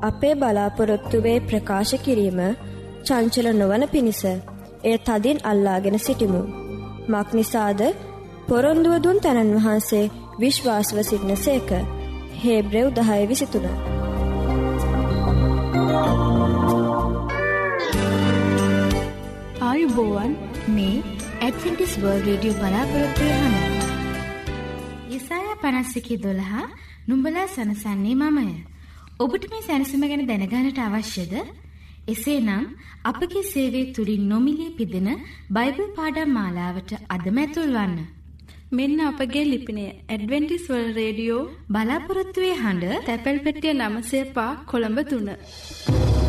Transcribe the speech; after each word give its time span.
අපේ 0.00 0.34
බලාපොරොත්තුවේ 0.34 1.38
ප්‍රකාශ 1.42 1.94
කිරීම 1.98 2.40
චංචල 3.04 3.48
නොවන 3.52 3.84
පිණිස 3.88 4.22
එය 4.84 4.96
තදින් 5.00 5.38
අල්ලාගෙන 5.44 5.98
සිටිමු. 5.98 6.42
මක්නිසාද 7.08 7.80
පොරොන්දුවදුන් 8.48 9.18
තැනන් 9.18 9.52
වහන්සේ 9.56 10.10
විශ්වාසව 10.40 10.98
සිටින 11.02 11.36
සේක 11.36 11.70
හේබ්‍රෙව් 12.40 12.86
දහය 12.96 13.20
විසිතුන. 13.28 13.66
ආයුබෝවන් 19.62 20.32
මේ 20.68 20.96
ඇඩවෙන්ටිස් 21.40 21.94
වර්ල් 21.98 22.20
රේඩියෝ 22.22 22.58
බලාපොරොත්වය 22.58 23.30
හඬ. 23.34 23.80
යසායා 25.10 25.60
පනස්සිකි 25.62 26.22
දොළහා 26.22 26.66
නුඹලා 27.06 27.48
සනසන්නේ 27.48 28.16
මමය. 28.16 28.69
ඔබට 29.24 29.42
මේ 29.52 29.64
සැනසීම 29.64 30.04
ගැන 30.10 30.22
දැනගන්නට 30.28 30.78
අවශ්‍යද? 30.78 31.32
එසේනම් 32.12 32.62
අපගේ 33.04 33.42
සේවය 33.50 33.82
තුලින් 33.96 34.22
නොමිලේ 34.28 34.70
පිදෙන 34.78 35.08
බයිබල් 35.56 35.90
පාඩම් 35.98 36.32
මාලාවට 36.36 36.94
අදම 37.16 37.40
ඇතුල් 37.42 37.74
වන්න. 37.76 37.98
මෙන්න 38.72 39.04
අපගේ 39.08 39.44
ලිපිනය 39.50 39.84
ඇඩ්වෙන්ටිස් 39.88 40.64
වර්ල්ඩ් 40.70 41.00
රේඩියෝ 41.00 41.42
බලාපොරොත්තු 41.68 42.46
වේ 42.46 42.56
හඬ 42.62 43.04
තැපැල් 43.10 43.44
පෙට්ටිය 43.46 43.76
9 43.82 44.24
පා 44.38 44.50
කොළඹ 44.72 45.04
3. 45.12 46.19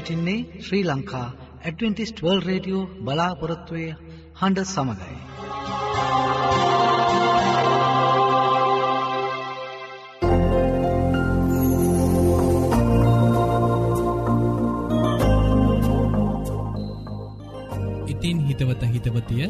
සිටින්නේ 0.00 0.60
Sri 0.60 0.84
Lanka 0.84 1.26
adventist 1.62 2.20
world 2.24 2.38
radio 2.42 2.84
බලාපොරොත්තුවය 3.04 3.82
හඬ 4.40 4.60
සමඟයි. 4.64 5.16
ඉතින් 18.08 18.40
හිතවත 18.46 18.82
හිතවතිය 18.88 19.46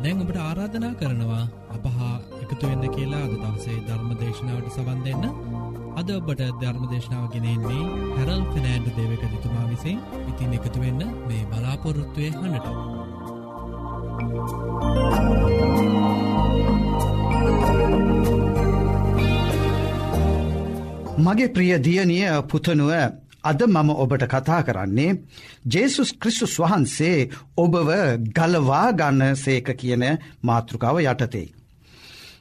දැන් 0.00 0.20
ඔබට 0.20 0.38
ආරාධනා 0.38 0.94
කරනවා 0.96 1.44
අපහා 1.70 2.14
එකතුවෙන්න 2.42 2.90
කියලා 2.90 3.24
අද 3.24 3.36
දවසේ 3.36 3.78
ධර්ම 3.82 4.10
දේශනාවට 4.18 4.74
සවන් 4.74 5.04
දෙන්න 5.04 5.24
අද 5.92 6.10
ඔබට 6.10 6.42
ධර්ම 6.60 6.84
දේශනාව 6.90 7.24
ගෙනෙන්නේ 7.32 7.82
හැරල් 8.16 8.42
ෆිනෑන්ඩ 8.52 8.88
දේවක 8.96 9.34
තුමා 9.42 9.64
විසින් 9.68 9.98
ඉතින් 10.30 10.54
එකතුවෙන්න 10.56 11.02
මේ 11.26 11.42
බලාපොරොත්තුවය 11.50 12.28
හනට. 12.32 12.66
මගේ 21.18 21.50
ප්‍රිය 21.50 21.74
දියනිය 21.80 22.24
පුතනුව 22.48 22.92
අද 23.44 23.60
මම 23.66 23.90
ඔබට 23.96 24.26
කතා 24.28 24.62
කරන්නේ 24.62 25.18
ජේසුස් 25.68 26.10
ක්‍රිස්තුස් 26.14 26.58
වහන්සේ 26.58 27.30
ඔබව 27.58 27.88
ගලවා 28.32 28.88
ගන්න 28.94 29.36
සේක 29.36 29.76
කියන 29.76 30.04
මාතෘකාව 30.42 30.96
යටතේ. 31.02 31.48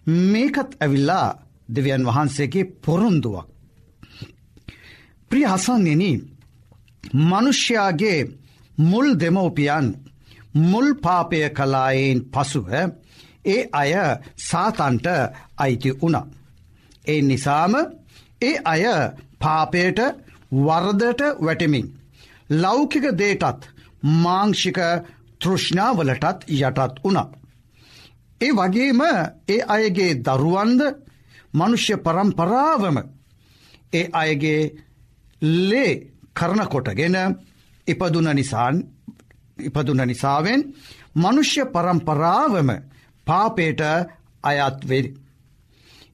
මේකත් 0.07 0.71
ඇවිල්ලා 0.79 1.50
දෙවියන් 1.71 2.03
වහන්සේගේ 2.05 2.71
පොරොන්දුවක්. 2.83 3.47
ප්‍රිය 5.31 5.45
හසන්නෙන 5.45 6.03
මනුෂ්‍යයාගේ 7.21 8.19
මුල් 8.81 9.07
දෙමවපියන් 9.15 9.87
මුල් 10.61 10.87
පාපය 10.95 11.39
කලායෙන් 11.49 12.19
පසුව 12.25 12.67
ඒ 13.45 13.61
අය 13.73 13.91
සාතන්ට 14.39 15.07
අයිති 15.57 15.91
වුණ. 15.91 16.17
ඒ 17.05 17.21
නිසාම 17.21 17.73
ඒ 18.41 18.55
අය 18.65 18.83
පාපයට 19.39 19.99
වර්දට 20.57 21.21
වැටමින්. 21.39 21.87
ලෞකික 22.53 23.05
දේටත් 23.13 23.61
මාංෂික 24.03 24.79
තෘෂ්ණාවලටත් 25.39 26.39
යටත් 26.49 26.99
වුණ. 27.03 27.19
ඒ 28.41 28.51
වගේම 28.51 29.01
ඒ 29.47 29.61
අයගේ 29.67 30.13
දරුවන්ද 30.17 30.81
මනුෂ්‍ය 31.53 31.95
පරම්පරාවම 31.97 32.97
ඒ 33.93 34.05
අයගේ 34.13 34.61
ලේ 35.41 35.91
කරනකොටගෙන 36.33 37.15
ඉපදුන 37.87 38.29
නිසාන් 38.31 38.75
ඉපදුන 39.59 40.01
නිසාවෙන් 40.03 40.61
මනුෂ්‍ය 41.15 41.63
පරම්පරාවම 41.65 42.69
පාපේට 43.27 43.81
අයත්වෙද. 44.43 45.05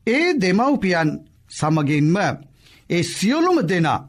ඒ 0.07 0.27
දෙමව්පියන් 0.35 1.09
සමගින්ම 1.49 2.15
ඒ 2.89 3.03
සියලුම 3.05 3.59
දෙනා 3.63 4.07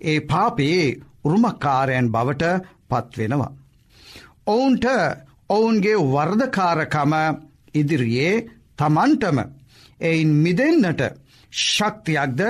ඒ 0.00 0.20
පාපයේ 0.22 0.96
උරුමකාරයන් 1.24 2.06
බවට 2.08 2.44
පත්වෙනවා. 2.90 3.52
ඔවුන්ට 4.46 4.84
ඔවුන්ගේ 5.48 6.04
වර්ධකාරකම 6.06 7.12
ඉදිරියේ 7.74 8.44
තමන්ටම 8.76 9.38
එයින් 10.00 10.30
මිදෙන්න්නට 10.36 11.02
ශක්තියක්ද 11.52 12.40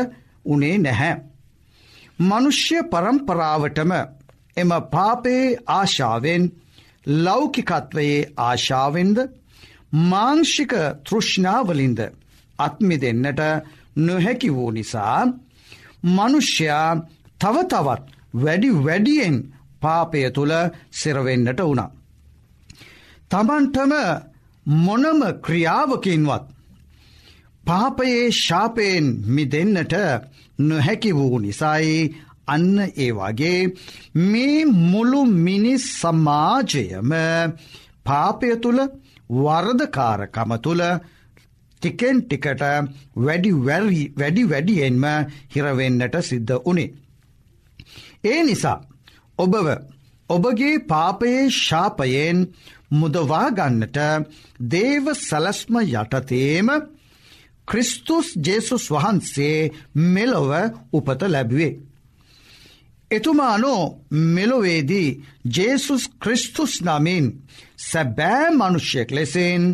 උනේ 0.45 0.79
නැහැ. 0.79 1.15
මනුෂ්‍ය 2.21 2.79
පරම්පරාවටම 2.85 3.93
එම 4.57 4.71
පාපයේ 4.91 5.57
ආශාවෙන් 5.69 6.45
ලෞකිකත්වයේ 7.07 8.29
ආශාවෙන්ද 8.39 9.19
මාංෂික 10.03 10.73
තෘෂ්ණාවලින්ද 11.05 12.01
අත්මි 12.59 12.97
දෙන්නට 12.97 13.41
නොහැකි 13.99 14.51
වූ 14.51 14.71
නිසා 14.71 15.21
මනුෂ්‍යයා 16.07 16.91
තවතවත් 17.41 18.03
වැඩි 18.35 18.71
වැඩියෙන් 18.79 19.37
පාපය 19.81 20.31
තුළ 20.31 20.55
සිරවෙන්නට 20.93 21.61
වුණා. 21.61 21.91
තමන්ටම 23.31 23.93
මොනම 24.67 25.21
ක්‍රියාවකින්වත් 25.43 26.54
පාපයේ 27.67 28.25
ශාපයෙන් 28.37 29.07
මිදෙන්නට 29.29 29.95
නොහැකි 30.61 31.11
වූ 31.13 31.39
නිසයි 31.39 31.95
අන්න 32.47 32.79
ඒ 32.97 33.11
වගේ 33.13 33.61
මේ 34.25 34.59
මුළු 34.83 35.21
මිනිස් 35.39 35.85
සමාජයම 35.95 37.13
පාපය 38.05 38.49
තුළ 38.57 38.81
වර්ධකාරකම 39.37 40.51
තුළ 40.59 40.83
ටිකෙන් 41.83 42.19
ටිකට 42.23 42.63
වැඩි 43.19 43.53
වැඩි 44.17 44.43
වැඩියෙන්ම 44.45 45.05
හිරවෙන්නට 45.49 46.17
සිද්ධ 46.23 46.55
වනේ. 46.67 46.95
ඒ 48.25 48.41
නිසා 48.43 48.79
ඔබව 49.39 49.69
ඔබගේ 50.31 50.77
පාපයේ 50.85 51.43
ශාපයෙන් 51.57 52.39
මුදවාගන්නට 52.93 53.99
දේව 54.71 55.07
සලස්ම 55.19 55.75
යටතේම 55.83 56.69
ක්‍රිස්තුස් 57.69 58.27
ජේසුස් 58.39 58.85
වහන්සේ 58.91 59.71
මෙලොව 59.95 60.51
උපත 60.93 61.21
ලැබුවේ. 61.25 61.73
එතුමානෝ 63.11 63.83
මෙලොවේදී 64.11 65.09
ජේසුස් 65.57 66.05
ක්‍රිස්තුස් 66.19 66.75
නමින් 66.83 67.27
සැබෑ 67.83 68.51
මනුෂ්‍යයෙක් 68.51 69.11
ලෙසෙන් 69.11 69.65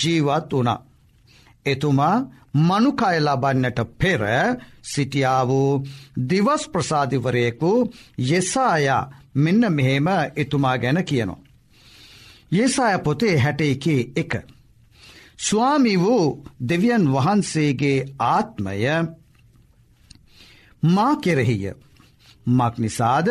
ජීවත් 0.00 0.52
වනා. 0.52 0.84
එතුමා 1.66 2.16
මනුකය 2.58 3.16
ලබන්නට 3.20 3.80
පෙර 3.98 4.22
සිටියා 4.82 5.48
වූ 5.48 5.84
දිවස් 6.28 6.62
ප්‍රසාධිවරයෙකු 6.68 7.72
යෙසායා 8.30 9.10
මෙන්න 9.34 9.72
මෙහෙම 9.72 10.08
එතුමා 10.36 10.78
ගැන 10.78 11.04
කියනවා. 11.04 11.44
යෙසාය 12.52 12.98
පොතේ 12.98 13.36
හැට 13.38 13.60
එකේ 13.60 14.00
එක. 15.40 15.46
ස්වාමි 15.46 15.96
වූ 15.96 16.44
දෙවියන් 16.60 17.04
වහන්සේගේ 17.12 18.06
ආත්මය 18.18 18.76
මා 20.82 21.16
කෙරෙහිය. 21.16 21.72
මක් 22.46 22.74
නිසාද 22.78 23.28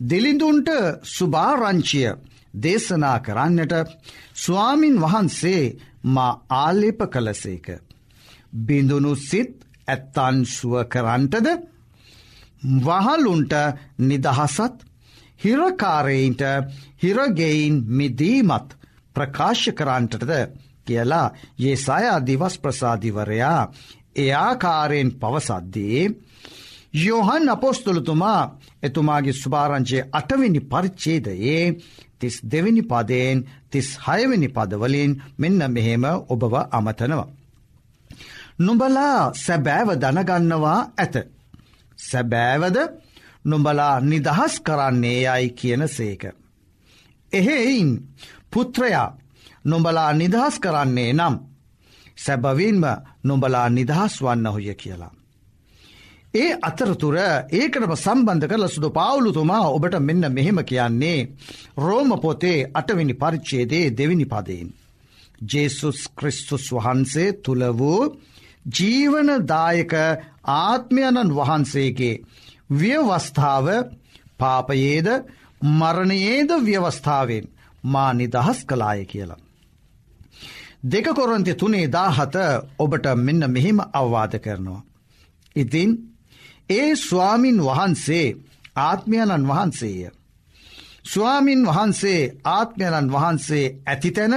දෙලිඳුන්ට 0.00 0.68
සුභාරංචිය 1.04 2.12
දේශනා 2.54 3.18
කරන්නට 3.20 3.72
ස්වාමින් 4.34 5.00
වහන්සේ 5.00 5.76
මා 6.04 6.42
ආලේප 6.50 7.00
කලසේක. 7.10 7.66
බිඳුනු 8.52 9.16
සිත් 9.16 9.54
ඇත්තන් 9.88 10.44
සුව 10.46 10.74
කරන්ටද 10.84 11.48
වහලුන්ට 12.62 13.52
නිදහසත් 13.98 14.84
හිරකාරයින්ට 15.40 16.42
හිරගෙයින් 17.02 17.84
මිදීමත් 17.88 18.76
ප්‍රකාශ 19.14 19.72
කරන්ටද 19.72 20.32
කියලා 20.86 21.28
ඒ 21.60 21.76
සයා 21.76 22.18
දිවස් 22.20 22.54
ප්‍රසාධිවරයා 22.58 23.62
එයාකාරයෙන් 24.16 25.10
පවසද්දී 25.12 26.02
යොහන් 26.96 27.48
අපොස්තුළතුමා 27.48 28.40
එතුමාගේ 28.82 29.32
ස්ුභාරංචයේ 29.32 30.08
අටවෙනි 30.12 30.60
පරිච්චේදයේ 30.62 31.64
තිස් 32.18 32.36
දෙවැනි 32.44 32.82
පදයෙන් 32.82 33.38
තිස් 33.70 33.88
හයවෙනි 33.98 34.48
පදවලින් 34.48 35.12
මෙන්න 35.38 35.60
මෙහෙම 35.68 36.04
ඔබව 36.28 36.54
අමතනවා. 36.70 37.28
නුඹලා 38.58 39.32
සැබෑව 39.36 39.88
දනගන්නවා 39.96 40.80
ඇත. 40.96 41.14
සැබෑවද 41.98 42.76
නුඹලා 43.44 44.00
නිදහස් 44.02 44.54
කරන්නේ 44.60 45.20
යයි 45.26 45.50
කියන 45.50 45.82
සේක. 45.88 46.22
එහෙයින් 47.32 47.90
පුත්‍රයා 48.50 49.08
නොඹලා 49.64 50.12
නිදහස් 50.12 50.54
කරන්නේ 50.58 51.12
නම් 51.12 51.34
සැබවින්ම 52.16 52.84
නොඹලා 53.24 53.68
නිදහස් 53.70 54.14
වන්න 54.20 54.46
හොය 54.46 54.74
කියලා. 54.74 55.12
ඒ 56.34 56.50
අතරතුර 56.60 57.16
ඒකටම 57.52 57.94
සම්බන්ධ 57.96 58.46
කරල 58.48 58.66
සුදු 58.66 58.88
පාවුලුතුමා 58.90 59.64
ඔබට 59.68 59.96
මෙන්න 60.00 60.24
මෙහෙම 60.30 60.58
කියන්නේ 60.64 61.28
රෝම 61.78 62.10
පොතේ 62.18 62.58
අටවෙනි 62.74 63.14
පරිච්චේදේ 63.14 63.86
දෙවිනි 63.90 64.26
පදයෙන්. 64.26 64.68
ජේසුස් 65.44 66.00
ක්‍රිස්තුස් 66.10 66.66
වහන්සේ 66.72 67.28
තුළ 67.34 67.64
වූ 67.72 68.02
ජීවනදායක 68.70 69.92
ආත්මයණන් 70.54 71.34
වහන්සේගේ 71.34 72.20
ව්‍යවස්ථාව 72.72 73.66
පාපයේද 74.38 75.08
මරණයේද 75.70 76.50
ව්‍යවස්ථාවෙන් 76.60 77.46
මා 77.84 78.10
නිදහස් 78.14 78.58
කලාය 78.64 79.04
කියලා. 79.04 79.40
දෙක 80.82 81.06
කොරන්ති 81.08 81.54
තුනේ 81.54 81.86
දාහත 81.88 82.34
ඔබට 82.78 83.06
මෙන්න 83.16 83.42
මෙහෙම 83.48 83.78
අවවාද 83.92 84.34
කරනවා. 84.38 84.82
ඉතින් 85.56 85.90
ඒ 86.70 86.96
ස්වාමින් 86.98 87.58
වහන්සේ 87.60 88.36
ආත්මයණන් 88.78 89.48
වහන්සේය. 89.48 90.10
ස්වාමින් 91.04 91.62
වහන්සේ 91.66 92.32
ආත්මයණන් 92.46 93.12
වහන්සේ 93.12 93.74
ඇතිතැන 93.86 94.34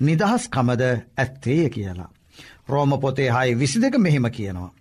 නිදහස් 0.00 0.44
කමද 0.48 0.82
ඇත්තේය 1.16 1.68
කියලා. 1.70 2.10
රෝම 2.68 2.92
පොතේ 3.00 3.30
හයි 3.30 3.50
විසි 3.54 3.78
දෙක 3.80 3.94
මෙහෙම 3.98 4.26
කියනවා. 4.30 4.74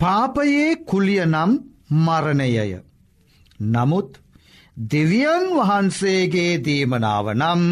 පාපයේ 0.00 0.76
කුලිය 0.88 1.24
නම් 1.26 1.50
මරණයය. 1.96 2.72
නමුත් 3.60 4.10
දෙවියන් 4.90 5.44
වහන්සේගේ 5.58 6.52
දීමනාව 6.64 7.26
නම් 7.34 7.62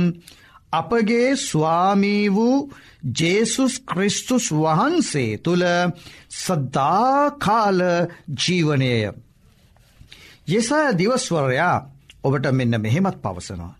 අපගේ 0.72 1.36
ස්වාමී 1.38 2.28
වූ 2.28 2.70
ජේසුස් 3.14 3.74
ක්‍රිස්තුස් 3.82 4.46
වහන්සේ 4.54 5.38
තුළ 5.38 5.64
සද්දාකාල 6.30 7.80
ජීවනයය. 8.36 9.12
යෙසාය 10.48 10.88
දිවස්වරයා 10.94 11.76
ඔබට 12.24 12.46
මෙන්න 12.52 12.74
මෙහෙමත් 12.78 13.18
පවසනවා. 13.18 13.74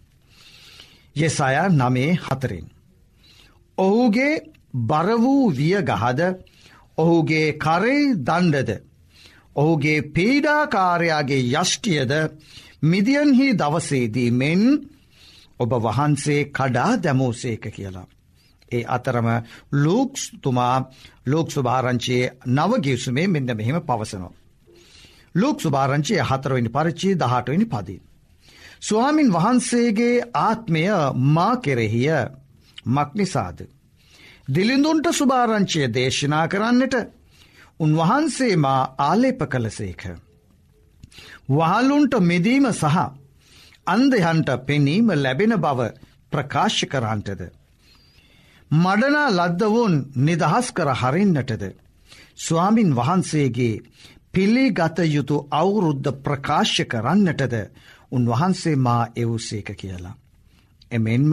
යෙසාය 1.17 1.57
නමේ 1.71 2.19
හතරෙන්. 2.23 2.67
ඔහුගේ 3.79 4.43
බර 4.83 5.09
වූ 5.17 5.45
විය 5.51 5.77
ගහද 5.83 6.21
ඔහුගේ 6.99 7.49
කරේ 7.55 8.15
දණ්ඩද 8.19 8.71
ඔහුගේ 9.57 10.01
පීඩාකාරයාගේ 10.09 11.43
යෂ්ටියද 11.55 12.13
මිදියන්හි 12.83 13.49
දවසේදී 13.55 14.31
මෙන් 14.33 14.63
ඔබ 15.61 15.73
වහන්සේ 15.79 16.41
කඩා 16.51 16.93
දැමූසේක 16.99 17.65
කියලා. 17.71 18.07
ඒ 18.73 18.85
අතරම 18.87 19.29
ලූක්ස් 19.75 20.23
තුමා 20.43 20.77
ලෝක් 21.27 21.49
සුභාරංචයේ 21.51 22.33
නවගිවසුමේ 22.49 23.27
මෙන්න 23.27 23.57
මෙහෙම 23.57 23.81
පවසනවා. 23.83 24.35
ලෝක් 25.35 25.61
සුභාරංචයේ 25.61 26.23
හතරවෙනි 26.23 26.71
පරිච්චි 26.71 27.09
දහටවෙනි 27.17 27.67
පදී. 27.67 28.01
ස්වාමින් 28.81 29.33
වහන්සේගේ 29.33 30.17
ආත්මය 30.37 30.83
මා 31.27 31.55
කෙරෙහිය 31.59 32.11
මක්නිසාද. 32.87 33.59
දිලිඳුන්ට 34.49 35.07
සුභාරංචය 35.13 35.81
දේශනා 35.89 36.47
කරන්නට 36.49 36.95
උන්වහන්සේ 37.81 38.55
මා 38.57 38.83
ආලේප 39.01 39.41
කළසේක. 39.45 40.03
වහලුන්ට 41.51 42.15
මෙදීම 42.23 42.67
සහ 42.73 42.97
අන්දයන්ට 43.89 44.51
පෙනීම 44.67 45.09
ලැබෙන 45.17 45.55
බව 45.59 45.81
ප්‍රකාශ 46.33 46.83
කරන්ටද. 46.87 47.43
මඩනා 48.71 49.29
ලද්දවුන් 49.31 49.95
නිදහස් 50.19 50.67
කර 50.73 50.91
හරින්නටද. 50.95 51.65
ස්වාමින් 52.39 52.91
වහන්සේගේ 52.95 53.83
පිළිගත 54.33 54.99
යුතු 55.07 55.37
අවුරුද්ධ 55.53 56.11
ප්‍රකාශ 56.21 56.79
කරන්නටද 56.87 57.55
උන්වහන්සේ 58.11 58.77
මා 58.79 59.03
එවුසේක 59.17 59.69
කියලා. 59.75 60.17
එමෙන්ම 60.91 61.33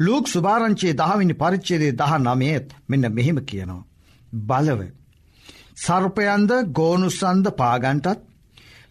ලූක් 0.00 0.24
සුභාරංචයේ 0.26 0.94
දහවිනි 0.94 1.34
පරිච්චේදේ 1.34 1.92
දහ 1.94 2.14
නමයත් 2.20 2.68
මෙන්න 2.88 3.12
මෙහෙම 3.12 3.38
කියනවා. 3.42 3.86
බලව. 4.42 4.80
සර්පයන්ද 5.76 6.50
ගෝනුසන්ද 6.72 7.46
පාගන්ටත් 7.52 8.20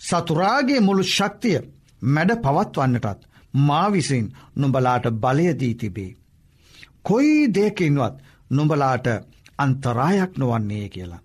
සතුරාගේ 0.01 0.79
මුළු 0.79 1.03
ශක්තිය 1.05 1.59
මැඩ 2.01 2.31
පවත්වන්නටත් 2.37 3.27
මා 3.59 3.91
විසින් 3.91 4.25
නුඹලාට 4.55 5.05
බලයදී 5.15 5.75
තිබේ. 5.75 6.17
කොයි 7.03 7.53
දෙකින්වත් 7.53 8.15
නුඹලාට 8.51 9.07
අන්තරායක් 9.57 10.37
නොවන්නේ 10.37 10.89
කියලා. 10.89 11.21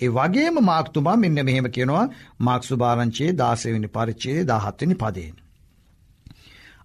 ඒ 0.00 0.10
වගේම 0.10 0.56
මාක්තුමා 0.62 1.16
මෙන්න 1.16 1.44
මෙහෙම 1.44 1.68
කියනවා 1.70 2.10
මාක්සු 2.38 2.74
භාරංචයේ 2.76 3.36
දාසවනි 3.38 3.88
පරිච්චේ 3.88 4.46
දාහත්වනි 4.46 4.94
පදයෙන්. 4.94 5.36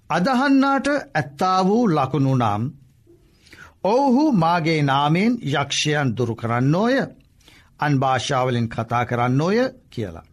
අදහන්නාට 0.10 0.88
ඇත්තා 0.88 1.60
වූ 1.65 1.84
ලකුණු 1.88 2.34
නම් 2.36 2.63
ඔවුහු 3.86 4.24
මාගේ 4.34 4.81
නාමෙන් 4.84 5.34
යක්ෂයන් 5.46 6.10
දුරු 6.17 6.36
කරන්නෝය 6.36 6.96
අන්භාෂාවලින් 7.79 8.67
කතා 8.67 9.03
කරන්නෝය 9.05 9.60
කියලා. 9.89 10.27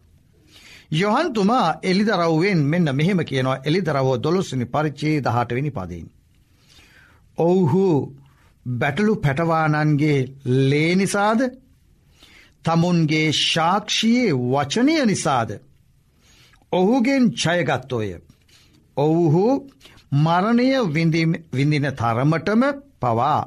යොහන්තුමා 0.91 1.79
එලිදරව්වෙන් 1.83 2.59
මෙන්න 2.63 2.95
මෙහෙම 2.95 3.19
කියනවා 3.21 3.61
එලිදරවෝ 3.65 4.17
දොළොස්සනි 4.17 4.65
පරිච්චේ 4.67 5.21
දහටවෙනි 5.21 5.71
පදීන්. 5.71 6.07
ඔවුහු 7.37 7.85
බැටලු 8.65 9.15
පැටවානන්ගේ 9.17 10.19
ලේනිසාද 10.45 11.41
තමුන්ගේ 12.65 13.31
ශාක්ෂයේ 13.31 14.31
වචනය 14.45 15.05
නිසාද. 15.05 15.49
ඔහුගෙන් 16.71 17.31
චයගත්තෝය. 17.33 18.09
ඔවුහු 18.97 19.45
මරණය 20.13 20.69
විඳින 21.53 21.87
තරමටම 21.93 22.63
පවා. 23.01 23.41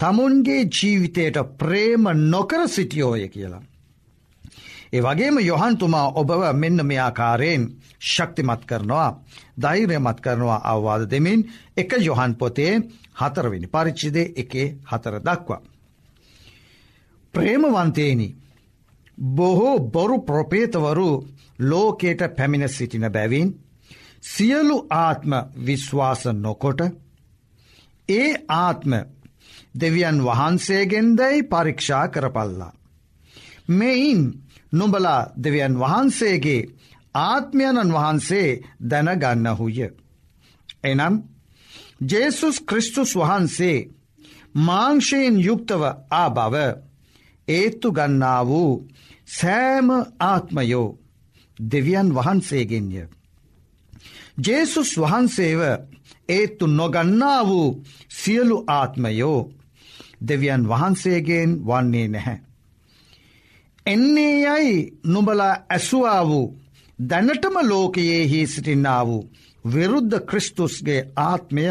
තමුන්ගේ 0.00 0.62
ජීවිතයට 0.66 1.36
ප්‍රේම 1.58 2.04
නොකර 2.24 2.68
සිටියෝය 2.68 3.28
කියලා. 3.28 3.62
ඒ 4.92 5.00
වගේම 5.00 5.36
යොහන්තුමා 5.40 6.12
ඔබව 6.14 6.42
මෙන්න 6.54 6.78
මෙයාකාරයෙන් 6.82 7.62
ශක්තිමත් 8.02 8.62
කරනවා 8.64 9.10
ධෛර්යමත් 9.58 10.18
කරනවා 10.20 10.60
අවවාද 10.64 11.02
දෙමින් 11.10 11.40
එක 11.76 11.90
යොහන් 11.98 12.32
පොතේ 12.34 12.74
හතරවෙනි 13.20 13.68
පරිච්චිදේ 13.68 14.32
එකේ 14.36 14.68
හතර 14.90 15.16
දක්වා. 15.20 15.60
ප්‍රේමවන්තේනි 17.34 18.28
බොහෝ 19.18 19.80
බොරු 19.88 20.18
ප්‍රපේතවරු 20.20 21.10
ලෝකයට 21.60 22.22
පැමිණ 22.36 22.68
සිටින 22.68 23.06
බැවින් 23.08 23.48
සියලු 24.24 24.76
ආත්ම 24.98 25.32
විශ්වාස 25.66 26.22
නොකොට 26.34 26.80
ඒ 28.08 28.30
ආත්ම 28.56 28.92
දෙවියන් 29.74 30.18
වහන්සේගෙන්දැයි 30.24 31.42
පරීක්ෂා 31.44 32.06
කරපල්ලා. 32.08 32.72
මෙයින් 33.70 34.20
නොබලා 34.72 35.22
දෙවියන් 35.36 35.74
වහන්සේගේ 35.78 36.68
ආත්මයණන් 37.22 37.92
වහන්සේ 37.92 38.60
දැනගන්නහුය. 38.82 39.78
එනම් 40.84 41.14
ජේසුස් 42.02 42.56
ක්‍රිස්තුස් 42.60 43.12
වහන්සේ 43.16 43.88
මාංශයෙන් 44.58 45.36
යුක්තව 45.38 45.82
ආ 46.12 46.28
බව 46.30 46.56
ඒත්තු 47.48 47.88
ගන්නා 47.92 48.40
වූ 48.46 48.72
සෑම 49.28 49.88
ආත්මයෝ 50.20 50.98
දෙවියන් 51.58 52.08
වහන්සේගෙන්ය. 52.14 53.08
ජේසුස් 54.38 54.90
වහන්සේව 54.98 55.60
ඒත්තු 56.28 56.66
නොගන්නා 56.68 57.40
වූ 57.46 57.68
සියලු 58.10 58.58
ආත්මයෝ 58.68 59.50
දෙවියන් 60.28 60.62
වහන්සේගෙන් 60.68 61.50
වන්නේ 61.66 62.08
නැහැ. 62.08 62.51
එන්නේ 63.86 64.34
යයි 64.38 64.74
නුබලා 65.04 65.54
ඇසුවා 65.68 66.22
වූ 66.26 66.46
දැනටම 66.98 67.56
ලෝකයේ 67.62 68.22
හි 68.26 68.46
සිටින්නා 68.46 69.06
වූ 69.06 69.22
විරුද්ධ 69.64 70.20
ක්‍රිස්තුස්ගේ 70.20 71.00
ආත්මය 71.18 71.64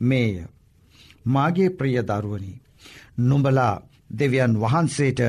මේය. 0.00 0.44
මාගේ 1.24 1.70
ප්‍රිය 1.70 1.98
දරුවනි. 2.00 2.52
නුඹලා 3.18 3.74
දෙවියන් 4.10 4.54
වහන්සේට 4.60 5.20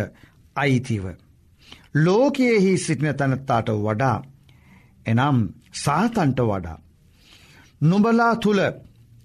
අයිතිව. 0.55 1.05
ලෝකයෙහි 1.95 2.77
සිටින 2.77 3.15
තැනත්තාට 3.15 3.69
වඩා 3.77 4.17
එනම් 5.05 5.37
සාතන්ට 5.73 6.39
වඩා. 6.41 6.79
නුඹලා 7.81 8.33
තුළ 8.35 8.61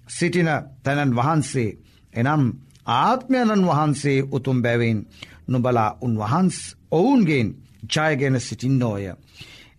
සිටින 0.07 0.49
තැනන් 0.83 1.15
වහන්සේ 1.15 1.77
එනම් 2.13 2.43
ආත්මයණන් 2.95 3.67
වහන්සේ 3.67 4.25
උතුම් 4.31 4.59
බැවින් 4.61 4.99
නුබලා 5.47 5.97
උන්වහන්ස් 6.01 6.57
ඔවුන්ගෙන් 6.95 7.47
ජයගෙන 7.89 8.39
සිටින්නෝය. 8.39 9.05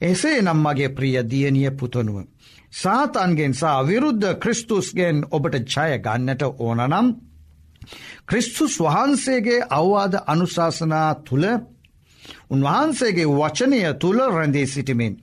එසේ 0.03 0.39
නම් 0.43 0.59
මගේ 0.59 0.91
ප්‍රිය 0.91 1.17
දියනිය 1.25 1.71
පුතනුව. 1.73 2.17
සාතන්ගෙන් 2.73 3.55
සා 3.55 3.79
විරුද්ධ 3.83 4.35
ක්‍රිස්තුස්ගෙන් 4.37 5.17
ඔබට 5.31 5.55
ජය 5.75 5.93
ගන්නට 5.99 6.43
ඕනනම් 6.59 7.09
ක්‍රිස්තුස් 8.27 8.75
වහන්සේගේ 8.79 9.67
අවවාද 9.71 10.15
අනුශාසනා 10.27 11.11
තුළ 11.23 11.47
උන්වහන්සේගේ 12.49 13.33
වචනය 13.33 13.81
තුළ 13.97 14.21
රැඳේ 14.29 14.67
සිටිමින් 14.67 15.15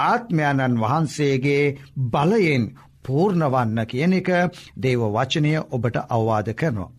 ආත්මයණන් 0.00 0.80
වහන්සේගේ 0.80 1.64
බලයෙන් 2.10 2.64
පූර්ණවන්න 3.04 3.80
කියන 3.86 4.12
එක 4.12 4.30
දේව 4.78 5.02
වචනය 5.10 5.52
ඔබට 5.70 5.96
අවවාද 6.08 6.48
කරනවා. 6.54 6.92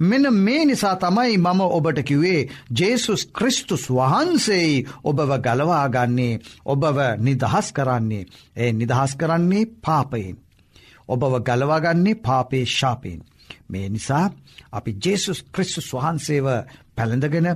මෙන 0.00 0.34
මේ 0.34 0.64
නිසා 0.64 0.96
තමයි 0.96 1.38
මම 1.38 1.60
ඔබට 1.68 2.02
කිවේ 2.02 2.48
ජේසුස් 2.70 3.22
ක්‍රිස්තුස් 3.28 3.84
වහන්සේයි 3.90 4.86
ඔබව 5.04 5.30
ගලවාගන්නේ 5.38 6.40
ඔබව 6.64 6.98
නිදහස් 7.18 7.72
කරන්නේ 7.72 8.26
ඒ 8.56 8.72
නිදහස් 8.72 9.16
කරන්නේ 9.16 9.66
පාපයෙන්. 9.78 10.36
ඔබව 11.08 11.34
ගලවාගන්නේ 11.40 12.14
පාපේ 12.16 12.64
ශාපයෙන්. 12.68 13.20
මේ 13.68 13.88
නිසා 13.88 14.30
අපි 14.72 14.96
ජේසුස් 15.04 15.38
ක්‍රිස්තුස් 15.44 15.88
වහන්සේව 15.92 16.46
පැළඳගෙන 16.96 17.48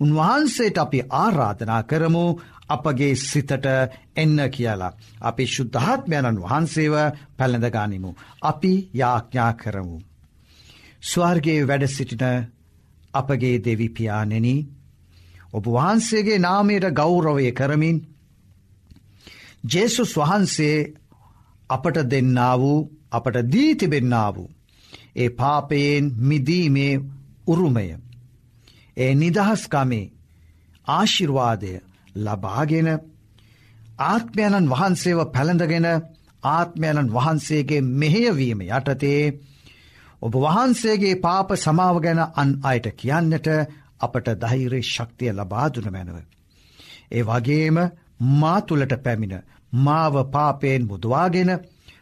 උන්වහන්සේට 0.00 0.78
අපි 0.78 1.00
ආරාධනා 1.12 1.82
කරමු 1.82 2.24
අපගේ 2.68 3.14
සිතට 3.16 3.66
එන්න 4.16 4.38
කියලා. 4.50 4.92
අපි 5.20 5.44
ශුද්ධාත්මයණන් 5.46 6.42
වහන්සේව 6.42 6.94
පැළඳගනිමු. 7.36 8.10
අපි 8.42 8.72
යාඥා 8.94 9.52
කරමු. 9.54 9.98
ස්වර්ගේ 11.02 11.60
වැඩ 11.62 11.86
සිටින 11.88 12.48
අපගේ 13.14 13.56
දෙවිපියානෙන 13.60 14.48
ඔබ 15.50 15.64
වහන්සේගේ 15.66 16.38
නාමයට 16.40 16.86
ගෞරවය 16.92 17.52
කරමින් 17.52 17.98
ජේසුස් 19.64 20.12
වහන්සේ 20.14 20.76
අපට 21.70 21.96
දෙන්නා 22.06 22.54
වූ 22.56 22.90
අපට 23.10 23.36
දී 23.44 23.74
තිබෙන්නා 23.74 24.30
වූ. 24.30 24.50
ඒ 25.16 25.28
පාපයෙන් 25.30 26.04
මිදීමේ 26.18 27.00
උරුමය. 27.46 27.86
ඒ 28.96 29.14
නිදහස්කමේ 29.14 30.10
ආශිර්වාදය 30.86 31.72
ලබාගෙන 32.16 32.88
ආත්මයණන් 34.04 34.70
වහන්සේව 34.70 35.20
පැළඳගෙන 35.26 35.86
ආත්මයණන් 36.46 37.12
වහන්සේගේ 37.12 37.88
මෙහෙයවීම 37.94 38.60
යටතේ 38.68 39.22
ඔබ 40.22 40.34
වහන්සේගේ 40.36 41.14
පාප 41.16 41.50
සමාව 41.56 41.96
ගැන 42.00 42.20
අන් 42.34 42.50
අයට 42.62 42.86
කියන්නට 42.94 43.48
අපට 44.00 44.28
දෛරේ 44.36 44.82
ශක්තිය 44.84 45.32
ලබාදුන 45.32 45.88
මැනව. 45.90 46.16
ඒ 47.10 47.22
වගේම 47.24 47.76
මා 48.34 48.60
තුළට 48.62 48.94
පැමිණ 49.02 49.44
මාව 49.76 50.14
පාපයෙන් 50.26 50.86
මුදවාගෙන 50.86 51.50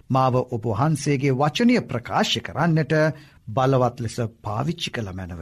මාව 0.08 0.34
ඔබහන්සේගේ 0.48 1.34
වචනය 1.34 1.76
ප්‍රකාශ 1.82 2.36
කරන්නට 2.40 2.94
බලවත් 3.48 4.00
ලෙස 4.00 4.16
පාවිච්චි 4.42 4.90
කළ 4.90 5.12
මැනව. 5.12 5.40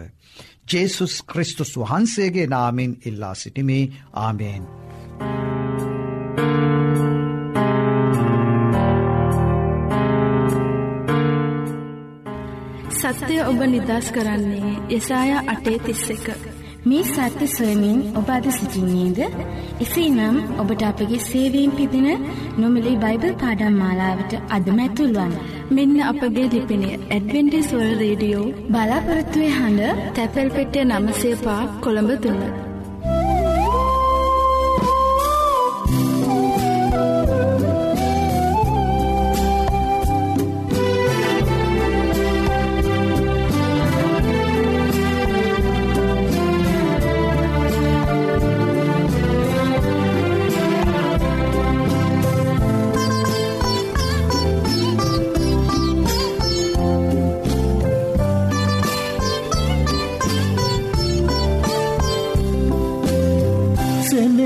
ජේසුස් 0.69 1.15
ක්‍රිස්තුස් 1.23 1.73
වහන්සේගේ 1.77 2.47
නාමෙන් 2.47 2.93
ඉල්ලා 3.03 3.35
සිටිමි 3.35 3.81
ආමේෙන්. 4.15 4.65
සත්‍යය 13.05 13.41
ඔබ 13.43 13.61
නිදස් 13.65 14.07
කරන්නේ 14.11 14.71
යසාය 14.91 15.33
අටේ 15.45 15.79
තිස්ස 15.79 16.05
එක. 16.09 16.27
මේ 16.85 17.03
සත්‍ය 17.05 17.47
සොයමින් 17.49 17.99
ඔබ 18.17 18.29
අද 18.29 18.47
සිසිින්නේද? 18.49 19.21
එසේ 19.81 20.09
නම් 20.09 20.37
ඔබට 20.61 20.83
අපගේ 20.83 21.21
සේවීම් 21.21 21.77
පිදින 21.77 22.09
නොමලි 22.59 22.97
බයිබල් 22.97 23.37
පාඩම් 23.37 23.77
මාලාවට 23.77 24.41
අදමැතුල්වන්. 24.51 25.33
මෙන්න 25.71 25.97
අපගේ 26.03 26.51
ලිපිනය 26.53 26.91
ඇඩවෙන්ටිස්වල් 26.93 27.89
රේඩියෝ 28.03 28.53
බලාපොරත්තුවය 28.73 29.49
හඬ 29.51 30.05
තැපැල් 30.15 30.55
පෙටිය 30.57 30.87
නමසේපා 30.87 31.63
කොළඹ 31.83 32.15
තුන්න. 32.23 32.64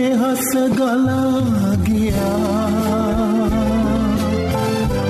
සෙනෙහස 0.09 0.51
ගලාගියා 0.71 2.29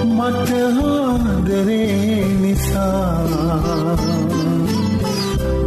මට 0.09 0.51
හාදරේ 0.77 2.25
නිසා 2.43 3.97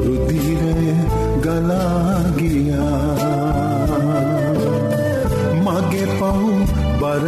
රුදිරය 0.04 0.96
ගලාගියා 1.44 2.92
මගේ 5.66 6.08
පව් 6.20 6.42
බර 7.02 7.26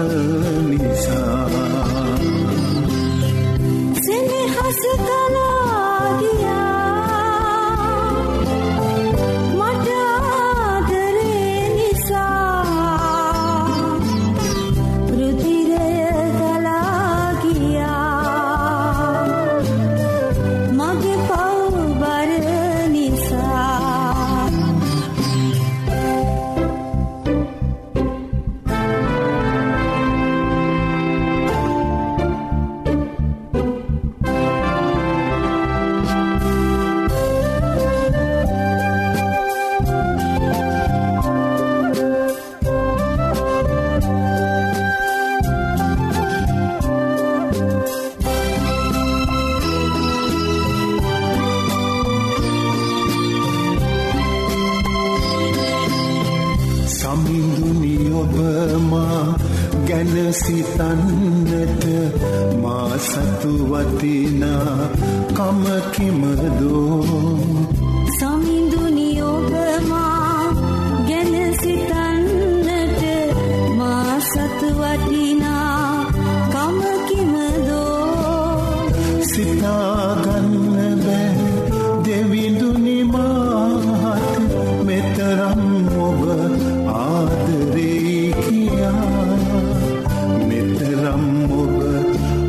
නිසා. 0.70 1.48
සෙනෙහස 4.04 4.82
ගලාගියා 5.00 5.23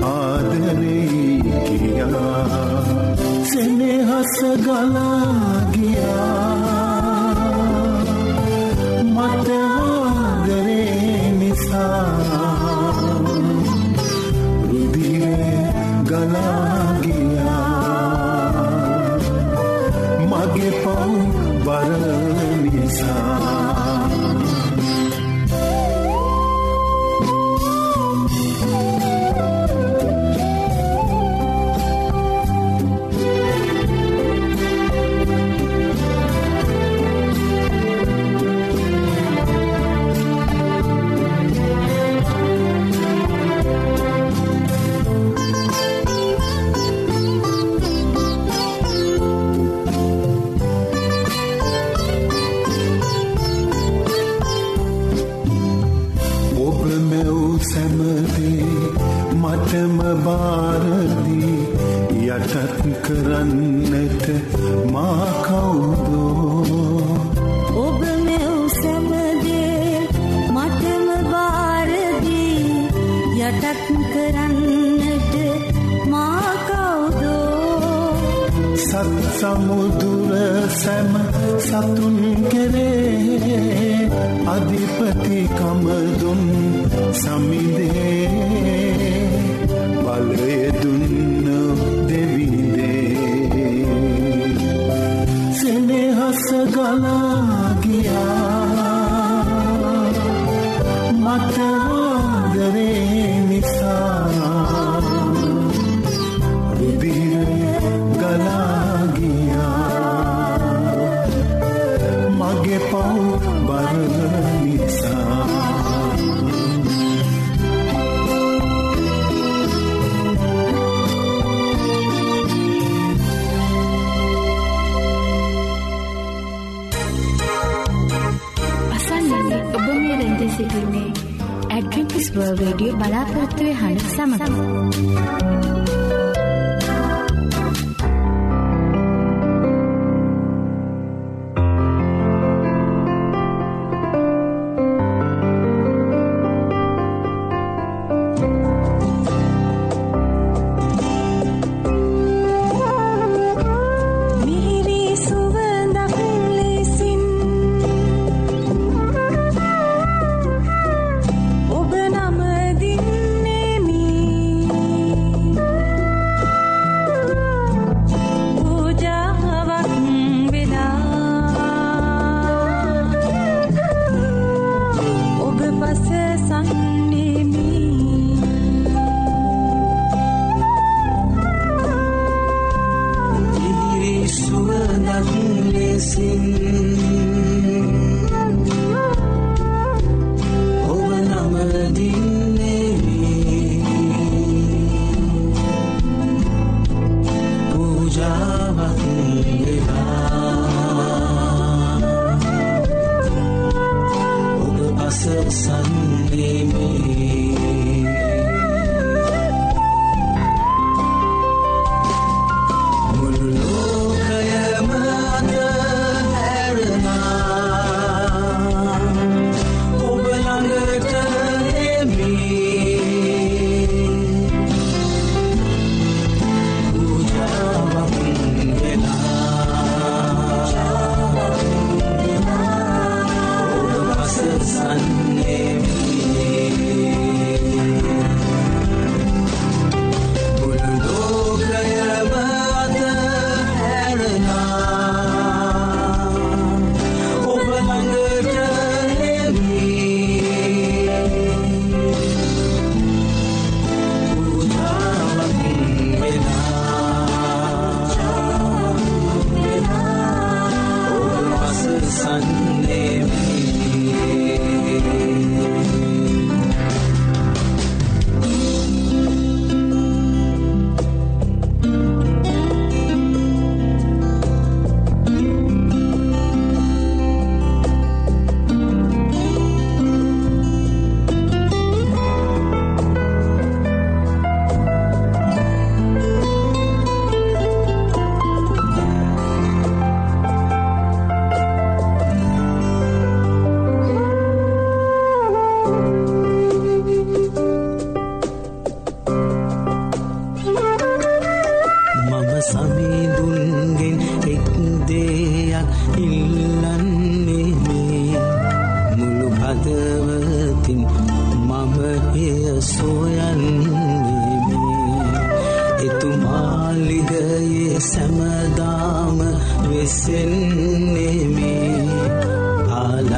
ආදරේ 0.02 1.04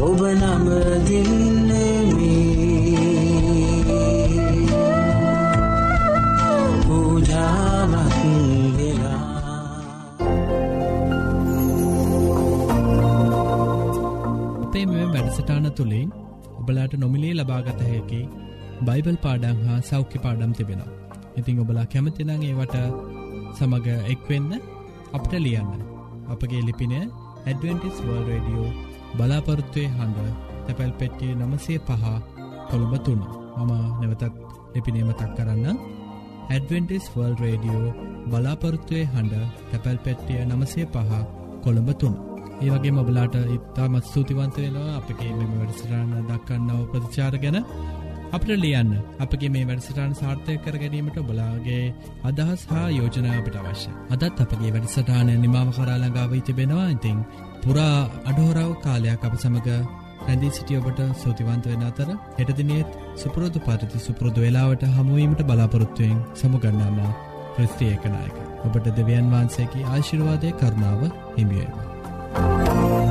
ඔබ 0.00 0.20
නම 0.40 0.66
දින්නෙමි 1.06 2.36
පූජාවක් 6.86 8.20
වෙලා. 8.76 9.22
අපේ 14.64 14.86
මෙම 14.86 15.08
වැඩසටාන 15.14 15.66
තුළින් 15.72 16.08
ඔබලාට 16.64 16.94
නොමිලේ 17.02 17.34
ලබාගත 17.38 17.80
හැකි 17.88 18.20
බයිබල් 18.86 19.18
පාඩං 19.24 19.58
හා 19.66 19.80
සෞඛ්‍ය 19.90 20.18
පාඩම් 20.26 20.52
තිබෙනවා. 20.58 20.94
ඉතිං 21.38 21.60
ඔබලා 21.64 21.86
කැමතිනං 21.92 22.32
ඒවට 22.40 22.76
සමඟ 23.56 23.88
එක්වෙන්න 24.12 24.50
අපට 25.16 25.32
ලියන්න. 25.44 25.72
අපගේ 26.32 26.62
ලිපින 26.68 26.94
ඇඩවෙන්ටිස් 26.96 27.96
වර්ල් 28.04 28.28
රඩියෝ 28.30 28.70
බලාපොරත්තුවය 29.18 29.86
හඬ 29.88 30.28
තැපැල් 30.66 30.92
පෙට්ටිය 31.00 31.32
නමසේ 31.34 31.78
පහ 31.88 32.04
කොළඹ 32.70 32.94
තුන්න 33.06 33.22
මම 33.58 33.72
නැවතත් 34.00 34.24
ලිපිනේමතක් 34.74 35.30
කරන්න 35.36 35.78
ඇඩවෙන්ටිස් 36.50 37.04
වර්ල් 37.14 37.34
රේඩියෝ 37.42 37.96
බලාපොරත්තුවය 38.30 39.02
හඬ 39.06 39.34
තැපැල් 39.70 39.98
පෙට්ටිය 40.04 40.40
නමසේ 40.44 40.86
පහ 40.86 41.12
කොළඹ 41.64 41.90
තුන්. 42.00 42.14
ඒ 42.56 42.70
වගේ 42.70 42.92
මොබලාට 42.92 43.36
ඉත්තාමත් 43.50 44.04
ස්තුතිවන්තවෙනවා 44.04 44.96
අපගේ 44.96 45.32
මෙම 45.32 45.52
වැඩසටාන 45.54 46.10
දක්කන්නව 46.24 46.82
ප්‍රතිචාර 46.90 47.36
ගැන 47.38 47.58
අපට 48.32 48.50
ලියන්න 48.56 48.92
අපගේ 49.18 49.50
මේ 49.50 49.64
වැඩසටාන් 49.64 50.14
සාර්ථය 50.14 50.54
කර 50.58 50.76
ගැනීමට 50.76 51.18
බලාගේ 51.22 51.82
අදහස් 52.24 52.62
හා 52.66 52.86
යෝජනා 52.90 53.34
අපට 53.34 53.58
අවශ්‍ය. 53.60 53.90
අදත් 54.10 54.40
අපගේ 54.40 54.72
වැඩසටානය 54.72 55.34
නිමාව 55.38 55.68
කරාලඟාව 55.72 56.34
ඉතිබෙනවා 56.34 56.88
ඉතිං 56.90 57.20
පුරා 57.62 57.98
අඩහෝරාව 58.24 58.72
කාලයක් 58.80 59.22
අප 59.22 59.36
සමඟ 59.36 59.70
රැඳී 60.22 60.52
සිටිය 60.52 60.80
ඔබට 60.80 61.00
සූතිවන්ත 61.16 61.66
වෙන 61.66 61.82
අතර 61.82 62.10
හෙටදිනෙත් 62.36 62.98
සුපුරෝධ 63.16 63.60
පරිති 63.62 63.98
සුපුරෘදු 64.00 64.40
වෙලාවට 64.40 64.86
හමුවීමට 64.90 65.42
බලාපොරොත්තුවයෙන් 65.44 66.20
සමුගන්නාම 66.34 67.00
ප්‍රස්ත්‍රියකනායක. 67.54 68.38
ඔබට 68.66 68.86
දෙවියන් 68.92 69.32
වහන්සේකි 69.32 69.88
ආශිර්වාදය 69.88 70.54
කරුණාව 70.54 71.02
හිමියේවා. 71.36 71.93
oh 72.36 73.03